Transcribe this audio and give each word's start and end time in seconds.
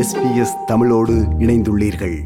SBS 0.00 0.64
தமிழோடு 0.66 1.12
இணைந்துள்ளீர்கள். 1.38 2.18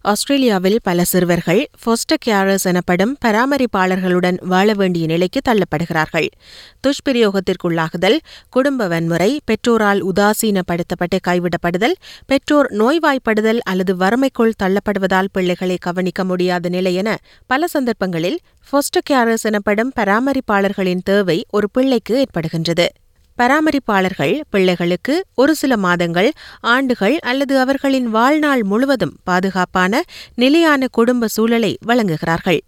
ஆஸ்திரேலியாவில் 0.00 0.78
பல 0.82 1.04
சிறுவர்கள் 1.04 1.68
ஃபோஸ்டர் 1.84 2.18
கேரர்ஸ் 2.26 2.62
எனப்படும் 2.62 3.16
பராமரிப்பாளர்களுடன் 3.24 4.44
வாழ 4.44 4.74
வேண்டிய 4.74 5.06
நிலைக்கு 5.06 5.40
தள்ளப்படுகிறார்கள். 5.48 6.28
துஷ்பிரயோகத்திற்குள்ளாகுதல் 6.86 8.18
குடும்ப 8.50 8.88
வன்முறை 8.88 9.40
பெற்றோரால் 9.44 10.04
உதாசீனப்படுத்தப்பட்டு 10.04 11.18
கைவிடப்படுதல் 11.28 11.92
பெற்றோர் 12.26 12.70
நோய்வாய்ப்படுதல் 12.70 13.58
அல்லது 13.58 13.96
வறுமைக்குள் 13.96 14.52
தள்ளப்படுவதால் 14.62 15.26
பிள்ளைகளை 15.32 15.76
கவனிக்க 15.80 16.24
முடியாத 16.24 16.68
நிலை 16.68 16.94
என 16.94 17.18
பல 17.46 17.66
சந்தர்ப்பங்களில் 17.66 18.38
ஃபோஸ்டர் 18.72 19.10
கேரர்ஸ் 19.10 19.42
எனப்படும் 19.42 19.92
பராமரிப்பாளர்களின் 19.96 21.00
தேவை 21.04 21.46
ஒரு 21.50 21.70
பிள்ளைக்கு 21.70 22.24
ஏற்படுகின்றது. 22.24 22.86
பராமரிப்பாளர்கள் 23.38 24.40
பிள்ளைகளுக்கு 24.50 25.26
ஒரு 25.34 25.54
சில 25.54 25.76
மாதங்கள் 25.76 26.30
ஆண்டுகள் 26.60 27.18
அல்லது 27.18 27.60
அவர்களின் 27.60 28.08
வாழ்நாள் 28.10 28.62
முழுவதும் 28.62 29.16
பாதுகாப்பான 29.24 30.02
நிலையான 30.34 30.86
குடும்ப 30.86 31.28
சூழலை 31.28 31.78
வழங்குகிறார்கள். 31.86 32.60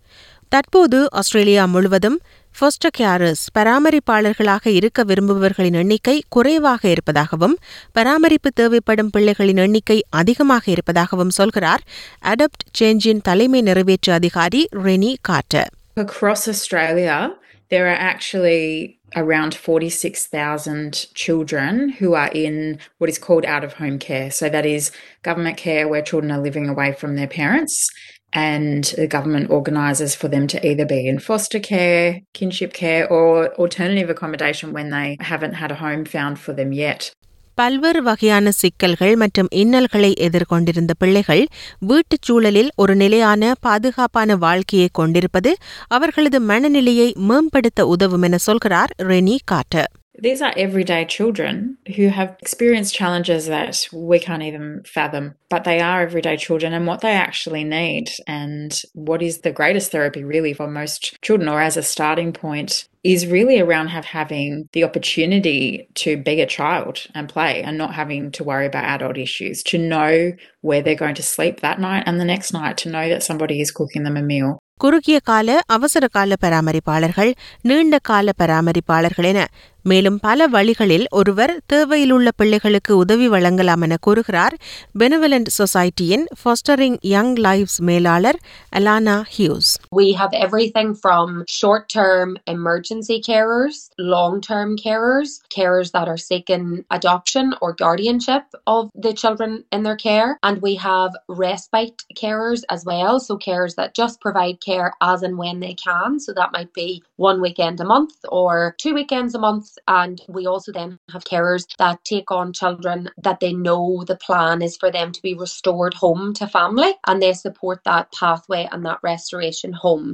தற்போது 0.48 1.08
ஆஸ்திரேலியா 1.10 1.64
முழுவதும் 1.64 2.20
ஃபோஸ்டர் 2.54 2.94
கேரஸ் 2.98 3.42
பராமரிப்பாளர்களாக 3.58 4.66
இருக்க 4.66 5.04
விரும்புபவர்களின் 5.04 5.72
எண்ணிக்கை 5.72 6.22
குறைவாக 6.28 6.88
இருப்பதாகவும் 6.88 7.56
பராமரிப்பு 7.92 8.50
தேவைப்படும் 8.52 9.10
பிள்ளைகளின் 9.16 9.56
எண்ணிக்கை 9.56 9.98
அதிகமாக 10.10 10.64
இருப்பதாகவும் 10.70 11.30
சொல்கிறார் 11.30 11.84
அடப்ட் 12.24 12.64
சேஞ்சின் 12.80 13.20
தலைமை 13.22 13.60
நிறைவேற்று 13.60 14.12
அதிகாரி 14.12 14.62
ரெனி 14.84 15.14
காட்ட 15.20 15.66
Across 15.96 16.48
Australia, 16.48 17.34
there 17.68 17.86
are 17.86 17.96
actually 17.96 18.98
around 19.16 19.54
46,000 19.54 21.06
children 21.14 21.88
who 21.88 22.14
are 22.14 22.30
in 22.32 22.78
what 22.98 23.10
is 23.10 23.18
called 23.18 23.44
out 23.44 23.64
of 23.64 23.74
home 23.74 23.98
care. 23.98 24.30
So 24.30 24.48
that 24.48 24.66
is 24.66 24.92
government 25.22 25.56
care 25.56 25.88
where 25.88 26.02
children 26.02 26.30
are 26.30 26.40
living 26.40 26.68
away 26.68 26.92
from 26.92 27.16
their 27.16 27.26
parents 27.26 27.88
and 28.32 28.84
the 28.96 29.08
government 29.08 29.50
organises 29.50 30.14
for 30.14 30.28
them 30.28 30.46
to 30.46 30.66
either 30.66 30.86
be 30.86 31.08
in 31.08 31.18
foster 31.18 31.58
care, 31.58 32.20
kinship 32.32 32.72
care 32.72 33.10
or 33.10 33.52
alternative 33.54 34.08
accommodation 34.08 34.72
when 34.72 34.90
they 34.90 35.16
haven't 35.20 35.54
had 35.54 35.72
a 35.72 35.76
home 35.76 36.04
found 36.04 36.38
for 36.38 36.52
them 36.52 36.72
yet. 36.72 37.12
பல்வேறு 37.54 38.02
வகையான 38.02 38.50
சிக்கல்கள் 38.50 39.16
மற்றும் 39.16 39.48
இன்னல்களை 39.50 40.12
எதிர்கொண்டிருந்த 40.20 40.92
பிள்ளைகள் 40.98 41.46
வீட்டுச் 41.80 42.22
சூழலில் 42.22 42.70
ஒரு 42.76 42.96
நிலையான 42.96 43.54
பாதுகாப்பான 43.60 44.36
வாழ்க்கையை 44.36 44.88
கொண்டிருப்பது 44.92 45.52
அவர்களது 45.88 46.40
மனநிலையை 46.40 47.14
மேம்படுத்த 47.16 47.86
உதவும் 47.86 48.22
என 48.22 48.38
சொல்கிறார் 48.38 48.92
Renee 49.02 49.38
Carter. 49.44 49.90
These 50.19 50.41
are 50.41 50.53
everyday 50.55 51.03
children 51.05 51.77
who 51.95 52.07
have 52.07 52.37
experienced 52.41 52.95
challenges 52.95 53.47
that 53.47 53.87
we 53.91 54.17
can't 54.17 54.43
even 54.43 54.81
fathom, 54.85 55.35
but 55.49 55.65
they 55.65 55.81
are 55.81 56.01
everyday 56.01 56.37
children 56.37 56.71
and 56.73 56.87
what 56.87 57.01
they 57.01 57.11
actually 57.11 57.65
need. 57.65 58.05
And 58.25 58.71
what 58.93 59.21
is 59.21 59.39
the 59.39 59.51
greatest 59.51 59.91
therapy, 59.91 60.23
really, 60.23 60.53
for 60.53 60.67
most 60.67 61.21
children, 61.21 61.49
or 61.49 61.61
as 61.61 61.75
a 61.75 61.83
starting 61.83 62.31
point, 62.31 62.87
is 63.03 63.27
really 63.27 63.59
around 63.59 63.89
have 63.89 64.05
having 64.05 64.69
the 64.71 64.85
opportunity 64.85 65.87
to 65.95 66.17
be 66.17 66.41
a 66.41 66.47
child 66.47 67.05
and 67.13 67.27
play 67.27 67.61
and 67.61 67.77
not 67.77 67.93
having 67.93 68.31
to 68.31 68.43
worry 68.43 68.67
about 68.67 68.85
adult 68.85 69.17
issues, 69.17 69.61
to 69.63 69.77
know 69.77 70.31
where 70.61 70.81
they're 70.81 70.95
going 70.95 71.15
to 71.15 71.23
sleep 71.23 71.59
that 71.59 71.79
night 71.79 72.03
and 72.05 72.19
the 72.19 72.25
next 72.25 72.53
night, 72.53 72.77
to 72.77 72.89
know 72.89 73.09
that 73.09 73.21
somebody 73.21 73.59
is 73.59 73.71
cooking 73.71 74.03
them 74.03 74.17
a 74.17 74.21
meal. 74.21 74.59
குறுகிய 74.83 75.19
கால 75.19 75.49
அவசர 75.75 76.07
கால 76.07 76.35
பராமரிப்பாளர்கள் 76.41 77.29
நீண்ட 77.61 77.97
கால 77.99 78.31
பராமரிப்பாளர்கள் 78.41 79.27
என 79.31 79.41
மேலும் 79.89 80.19
பல 80.19 80.47
வழிகளில் 80.47 81.05
ஒருவர் 81.09 81.51
தேவையிலுள்ள 81.65 82.29
பிள்ளைகளுக்கு 82.31 82.93
உதவி 82.97 83.27
வழங்கலாம் 83.29 83.81
என 83.81 83.97
கூறுகிறார் 83.97 84.55
பெனவலண்ட் 84.99 85.49
சொசைட்டியின் 85.57 86.25
ஃபாஸ்டரிங் 86.39 86.97
யங் 87.13 87.33
லைவ்ஸ் 87.45 87.77
மேலாளர் 87.89 88.39
Alana 88.79 89.17
Hughes 89.35 89.71
We 89.97 90.07
have 90.21 90.33
everything 90.45 90.89
from 91.03 91.27
short 91.57 91.83
term 91.89 92.29
emergency 92.55 93.17
carers, 93.27 93.77
long 94.13 94.33
term 94.41 94.69
carers, 94.77 95.31
carers 95.57 95.89
that 95.95 96.07
are 96.13 96.21
seeking 96.29 96.65
adoption 96.89 97.45
or 97.61 97.69
guardianship 97.83 98.45
of 98.67 98.83
the 99.05 99.13
children 99.13 99.51
in 99.71 99.83
their 99.83 99.99
care, 100.07 100.29
and 100.47 100.57
we 100.67 100.73
have 100.87 101.13
respite 101.43 102.01
carers 102.21 102.63
as 102.69 102.83
well. 102.83 103.15
So, 103.19 103.37
carers 103.47 103.75
that 103.75 103.95
just 103.95 104.19
provide 104.19 104.59
care 104.61 104.89
as 105.03 105.21
and 105.21 105.37
when 105.37 105.59
they 105.59 105.75
can. 105.85 106.19
So, 106.19 106.33
that 106.33 106.53
might 106.57 106.73
be 106.73 106.89
one 107.27 107.39
weekend 107.39 107.79
a 107.79 107.89
month 107.93 108.15
or 108.41 108.51
two 108.77 108.93
weekends 108.93 109.35
a 109.35 109.43
month. 109.47 109.68
And 109.92 110.20
we 110.28 110.46
also 110.46 110.72
then 110.72 110.90
have 111.08 111.24
carers 111.24 111.64
that 111.78 111.98
take 112.04 112.30
on 112.30 112.52
children 112.52 112.98
that 113.22 113.40
they 113.40 113.52
know 113.58 113.82
the 114.04 114.18
plan 114.18 114.62
is 114.62 114.76
for 114.76 114.90
them 114.90 115.10
to 115.12 115.20
be 115.22 115.34
restored 115.36 115.94
home 115.96 116.32
to 116.34 116.46
family 116.48 116.90
and 117.04 117.22
they 117.22 117.32
support 117.34 117.80
that 117.84 118.06
pathway 118.12 118.62
and 118.72 118.82
that 118.84 119.00
restoration 119.04 119.72
home. 119.84 120.06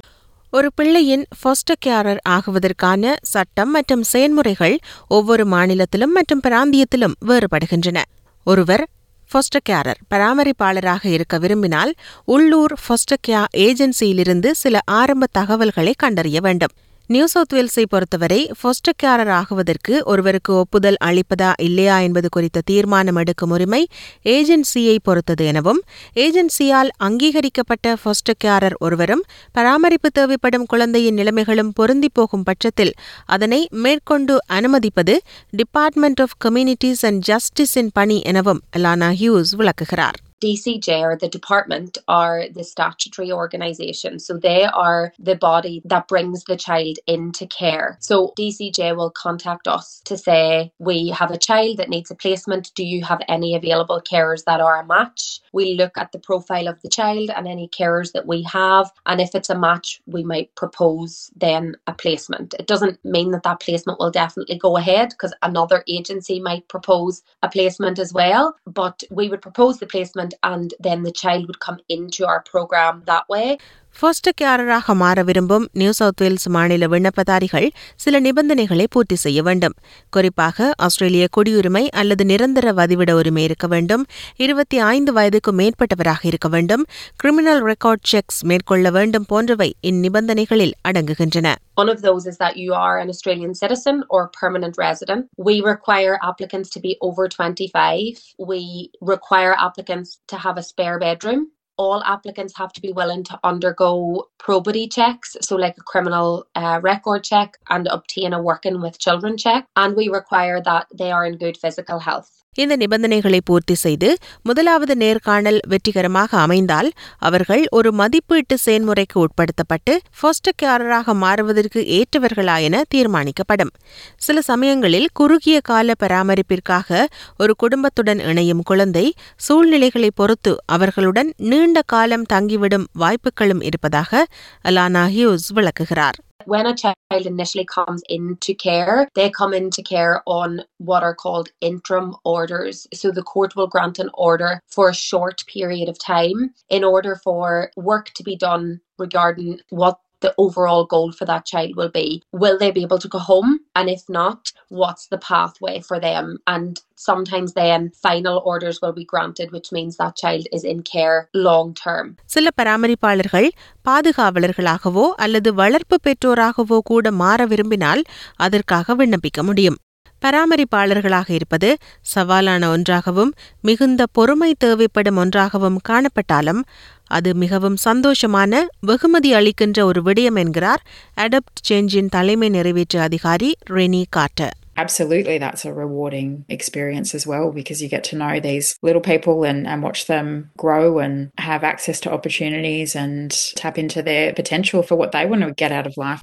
ஒரு 0.53 0.67
பிள்ளையின் 0.71 1.23
Foster 1.39 1.81
கேரர் 1.85 2.19
ஆகுவதற்கான 2.27 3.15
சட்டம் 3.31 3.71
மற்றும் 3.71 4.03
செயல்முறைகள் 4.03 4.75
ஒவ்வொரு 5.07 5.45
மாநிலத்திலும் 5.45 6.11
மற்றும் 6.11 6.43
பிராந்தியத்திலும் 6.45 7.15
வேறுபடுகின்றன 7.25 8.01
ஒருவர் 8.45 8.83
ஃபோஸ்டர் 9.31 9.65
கேரர் 9.69 9.99
பராமரிப்பாளராக 10.13 11.03
இருக்க 11.09 11.37
விரும்பினால் 11.37 11.91
உள்ளூர் 12.25 12.75
ஃபோஸ்டர் 12.83 13.23
கேர் 13.27 13.49
ஏஜென்சியிலிருந்து 13.65 14.51
சில 14.55 14.79
ஆரம்ப 14.99 15.27
தகவல்களை 15.31 15.93
கண்டறிய 15.97 16.39
வேண்டும் 16.39 16.73
நியூ 17.09 17.25
சவுத் 17.25 17.53
வேல்ஸை 17.53 17.83
பொறுத்தவரை 17.89 18.51
ஃபோஸ்டர் 18.61 19.29
ஆகுவதற்கு 19.29 20.03
ஒருவருக்கு 20.03 20.53
ஒப்புதல் 20.53 20.95
அளிப்பதா 21.05 21.51
இல்லையா 21.57 21.99
என்பது 21.99 22.29
குறித்த 22.29 22.61
தீர்மானம் 22.65 23.15
எடுக்கும் 23.15 23.49
உரிமை 23.49 23.87
ஏஜென்சியை 24.23 24.97
பொறுத்தது 25.03 25.45
எனவும் 25.45 25.81
ஏஜென்சியால் 26.15 26.91
அங்கீகரிக்கப்பட்ட 26.97 27.95
ஃபோஸ்டர் 28.03 28.39
கேரர் 28.43 28.73
ஒருவரும் 28.79 29.23
பராமரிப்பு 29.51 30.11
தேவைப்படும் 30.11 30.65
குழந்தையின் 30.65 31.13
நிலைமைகளும் 31.13 31.73
பொருந்தி 31.73 32.09
போகும் 32.13 32.43
பட்சத்தில் 32.43 32.93
அதனை 33.25 33.67
மேற்கொண்டு 33.69 34.37
அனுமதிப்பது 34.47 35.21
டிபார்ட்மெண்ட் 35.49 36.21
ஆஃப் 36.21 36.37
கம்யூனிட்டிஸ் 36.45 37.05
அண்ட் 37.05 37.31
ஜஸ்டிஸின் 37.31 37.93
பணி 37.93 38.21
எனவும் 38.21 38.61
அலானா 38.77 39.11
ஹியூஸ் 39.21 39.55
விளக்குகிறார். 39.55 40.19
DCJ 40.41 41.01
or 41.01 41.17
the 41.17 41.29
department 41.29 41.97
are 42.07 42.45
the 42.53 42.63
statutory 42.63 43.31
organisation. 43.31 44.19
So 44.19 44.37
they 44.37 44.65
are 44.65 45.13
the 45.19 45.35
body 45.35 45.81
that 45.85 46.07
brings 46.07 46.43
the 46.43 46.57
child 46.57 46.97
into 47.07 47.47
care. 47.47 47.97
So 47.99 48.33
DCJ 48.37 48.95
will 48.95 49.11
contact 49.11 49.67
us 49.67 50.01
to 50.05 50.17
say, 50.17 50.71
we 50.79 51.09
have 51.09 51.31
a 51.31 51.37
child 51.37 51.77
that 51.77 51.89
needs 51.89 52.11
a 52.11 52.15
placement. 52.15 52.71
Do 52.75 52.83
you 52.83 53.03
have 53.03 53.21
any 53.27 53.55
available 53.55 54.01
carers 54.01 54.43
that 54.45 54.61
are 54.61 54.81
a 54.81 54.85
match? 54.85 55.41
We 55.53 55.73
look 55.75 55.97
at 55.97 56.11
the 56.11 56.19
profile 56.19 56.67
of 56.67 56.81
the 56.81 56.89
child 56.89 57.29
and 57.35 57.47
any 57.47 57.67
carers 57.67 58.11
that 58.13 58.27
we 58.27 58.43
have. 58.43 58.91
And 59.05 59.19
if 59.21 59.33
it's 59.35 59.49
a 59.49 59.57
match, 59.57 60.01
we 60.05 60.23
might 60.23 60.53
propose 60.55 61.31
then 61.35 61.75
a 61.87 61.93
placement. 61.93 62.53
It 62.59 62.67
doesn't 62.67 63.03
mean 63.03 63.31
that 63.31 63.43
that 63.43 63.59
placement 63.59 63.99
will 63.99 64.11
definitely 64.11 64.57
go 64.57 64.77
ahead 64.77 65.09
because 65.09 65.33
another 65.41 65.83
agency 65.87 66.39
might 66.39 66.67
propose 66.67 67.23
a 67.43 67.49
placement 67.49 67.99
as 67.99 68.13
well. 68.13 68.55
But 68.65 69.03
we 69.11 69.29
would 69.29 69.41
propose 69.41 69.79
the 69.79 69.87
placement 69.87 70.26
and 70.43 70.73
then 70.79 71.03
the 71.03 71.11
child 71.11 71.47
would 71.47 71.59
come 71.59 71.79
into 71.89 72.25
our 72.27 72.41
program 72.43 73.03
that 73.05 73.27
way. 73.29 73.57
First 73.99 74.27
கேரராக 74.41 74.93
மாற 74.93 75.19
விரும்பும் 75.23 75.63
new 75.71 75.91
south 75.91 76.21
Wales 76.21 76.47
மாநில 76.47 76.87
விண்ணப்பதாரிகள் 76.87 77.65
சில 77.95 78.19
நிபந்தனைகளை 78.19 78.85
பூர்த்தி 78.89 79.15
செய்ய 79.15 79.39
வேண்டும் 79.43 79.75
குறிப்பாக 80.09 80.67
ஆஸ்திரேலிய 80.77 81.27
குடியுரிமை 81.37 81.83
அல்லது 81.91 82.25
நிரந்தர 82.25 82.73
வதிவிட 82.73 83.11
உரிமை 83.11 83.43
இருக்க 83.43 83.67
வேண்டும் 83.67 84.03
இருபத்தி 84.37 84.79
ஐந்து 84.89 85.13
வயதுக்கு 85.13 85.53
மேற்பட்டவராக 85.53 86.21
இருக்க 86.23 86.47
வேண்டும் 86.47 86.83
கிரிமினல் 87.15 87.63
ரெக்கார்ட் 87.63 88.05
செக்ஸ் 88.11 88.39
மேற்கொள்ள 88.43 88.91
வேண்டும் 88.91 89.27
போன்றவை 89.27 89.69
இந்நிபந்தனைகளில் 89.91 90.77
அடங்குகின்றன 90.89 91.55
One 91.75 91.89
of 91.89 91.99
those 92.01 92.23
is 92.25 92.37
that 92.37 92.55
you 92.57 92.71
are 92.75 92.95
an 92.97 93.09
Australian 93.09 93.51
citizen 93.55 93.97
or 94.09 94.21
permanent 94.39 94.75
resident. 94.77 95.21
We 95.39 95.55
require 95.63 96.13
applicants 96.23 96.69
to 96.69 96.79
be 96.79 96.93
over 97.01 97.23
25. 97.27 98.23
We 98.47 98.61
require 99.03 99.53
applicants 99.59 100.11
to 100.27 100.37
have 100.37 100.57
a 100.57 100.63
spare 100.63 100.97
bedroom. 100.99 101.41
All 101.77 102.03
applicants 102.03 102.57
have 102.57 102.73
to 102.73 102.81
be 102.81 102.91
willing 102.91 103.23
to 103.25 103.39
undergo 103.43 104.29
probity 104.39 104.87
checks, 104.87 105.37
so 105.41 105.55
like 105.55 105.75
a 105.77 105.81
criminal 105.81 106.47
uh, 106.55 106.79
record 106.83 107.23
check 107.23 107.57
and 107.69 107.87
obtain 107.87 108.33
a 108.33 108.41
working 108.41 108.81
with 108.81 108.99
children 108.99 109.37
check. 109.37 109.67
And 109.75 109.95
we 109.95 110.09
require 110.09 110.61
that 110.63 110.87
they 110.93 111.11
are 111.11 111.25
in 111.25 111.37
good 111.37 111.57
physical 111.57 111.99
health. 111.99 112.31
இந்த 112.61 112.75
நிபந்தனைகளை 112.75 113.39
பூர்த்தி 113.45 113.75
செய்து 113.75 114.17
முதலாவது 114.41 114.95
நேர்காணல் 114.95 115.59
வெற்றிகரமாக 115.67 116.37
அமைந்தால் 116.37 116.91
அவர்கள் 117.17 117.65
ஒரு 117.69 117.91
மதிப்பீட்டு 117.91 118.57
செயன்முறைக்கு 118.65 119.25
உட்படுத்தப்பட்டு 119.25 119.97
ஃபோஸ்டர் 120.21 121.13
மாறுவதற்கு 121.13 121.81
ஏற்றவர்களா 121.81 122.61
என 122.61 122.81
தீர்மானிக்கப்படும். 122.95 123.71
சில 124.17 124.41
சமயங்களில் 124.41 125.09
குறுகிய 125.13 125.59
கால 125.61 125.93
பராமரிப்பிற்காக 126.03 127.05
ஒரு 127.37 127.55
குடும்பத்துடன் 127.55 128.19
இணையும் 128.19 128.63
குழந்தை 128.63 129.13
சூழ்நிலைகளை 129.35 130.11
பொறுத்து 130.15 130.55
அவர்களுடன் 130.65 131.33
நீண்ட 131.37 131.81
காலம் 131.85 132.25
தங்கிவிடும் 132.33 132.87
வாய்ப்புகளும் 132.93 133.61
இருப்பதாக 133.61 134.25
அலானா 134.63 135.05
ஹியூஸ் 135.15 135.47
விளக்குகிறார். 135.53 136.19
When 136.47 136.65
a 136.65 136.73
child 136.73 136.95
initially 137.11 137.65
comes 137.65 138.01
into 138.07 138.55
care, 138.55 139.09
they 139.15 139.29
come 139.29 139.53
into 139.53 139.83
care 139.83 140.23
on 140.25 140.61
what 140.77 141.03
are 141.03 141.13
called 141.13 141.49
interim 141.59 142.15
orders. 142.23 142.87
So 142.93 143.11
the 143.11 143.21
court 143.21 143.57
will 143.57 143.67
grant 143.67 143.99
an 143.99 144.09
order 144.13 144.61
for 144.65 144.87
a 144.87 144.93
short 144.95 145.45
period 145.45 145.89
of 145.89 145.99
time 145.99 146.53
in 146.69 146.85
order 146.85 147.17
for 147.21 147.69
work 147.75 148.11
to 148.11 148.23
be 148.23 148.37
done 148.37 148.79
regarding 148.97 149.59
what 149.71 149.99
the 150.21 150.33
overall 150.37 150.85
goal 150.85 151.11
for 151.11 151.25
that 151.25 151.45
child 151.45 151.75
will 151.75 151.91
be. 151.91 152.07
Will 152.33 152.57
they 152.57 152.71
be 152.71 152.83
able 152.83 152.97
to 152.97 153.07
go 153.07 153.19
home? 153.19 153.51
And 153.73 153.87
if 153.89 154.03
not, 154.09 154.41
what's 154.81 155.05
the 155.13 155.19
pathway 155.29 155.75
for 155.79 155.99
them? 155.99 156.25
And 156.45 156.71
sometimes 157.07 157.53
then 157.53 157.91
final 158.01 158.41
orders 158.45 158.77
will 158.81 158.93
be 158.93 159.05
granted, 159.05 159.51
which 159.51 159.69
means 159.71 159.95
that 159.97 160.15
child 160.15 160.45
is 160.51 160.63
in 160.63 160.81
care 160.93 161.17
long 161.47 161.67
term. 161.85 162.15
சில 162.25 162.49
பராமரிப்பாளர்கள் 162.61 163.49
பாதுகாவலர்களாகவோ 163.89 165.05
அல்லது 165.15 165.53
வளர்ப்பு 165.53 165.99
பெற்றோராகவோ 166.03 166.79
கூட 166.83 167.11
மாற 167.11 167.45
விரும்பினால் 167.45 168.03
அதற்காக 168.35 168.95
விண்ணப்பிக்க 168.95 169.43
முடியும் 169.43 169.77
பராமரிப்பாளர்களாக 170.22 171.28
இருப்பது 171.30 171.68
சவாலான 172.14 172.68
ஒன்றாகவும் 172.68 173.32
மிகுந்த 173.60 174.02
பொறுமை 174.12 174.50
தேவைப்படும் 174.58 175.16
ஒன்றாகவும் 175.16 175.78
காணப்பட்டாலும் 175.88 176.62
அது 177.10 177.30
மிகவும் 177.34 177.78
சந்தோஷமான 177.84 178.60
வெகுமதி 178.90 179.30
அளிக்கின்ற 179.34 179.78
ஒரு 179.84 180.02
விடயம் 180.02 180.38
என்கிறார் 180.42 180.82
அடப்ட் 181.16 181.62
சேஞ்சின் 181.68 182.08
தலைமை 182.08 182.50
நிறைவேற்று 182.56 183.00
அதிகாரி 183.00 183.52
Renee 183.76 184.04
Carter 184.18 184.56
Absolutely, 184.76 185.34
that's 185.36 185.64
a 185.64 185.72
rewarding 185.74 186.28
experience 186.48 187.10
as 187.14 187.24
well 187.26 187.46
because 187.52 187.82
you 187.82 187.88
get 187.88 188.04
to 188.04 188.16
know 188.16 188.40
these 188.40 188.68
little 188.82 189.02
people 189.02 189.44
and, 189.44 189.60
and 189.66 189.82
watch 189.82 190.06
them 190.06 190.28
grow 190.56 190.98
and 190.98 191.16
have 191.40 191.62
access 191.64 192.00
to 192.00 192.10
opportunities 192.10 192.96
and 192.96 193.30
tap 193.54 193.76
into 193.76 194.02
their 194.02 194.26
potential 194.34 194.82
for 194.82 194.96
what 194.96 195.12
they 195.12 195.24
want 195.26 195.44
to 195.44 195.52
get 195.54 195.72
out 195.72 195.86
of 195.86 195.96
life. 195.98 196.22